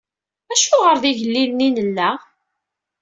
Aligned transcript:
Acuɣer 0.53 0.95
d 1.03 1.03
igellilen 1.11 1.65
i 1.67 1.69
nella? 1.75 2.09